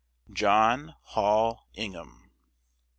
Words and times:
JOHN 0.33 0.95
HALL 1.13 1.67
INGHAM. 1.75 2.31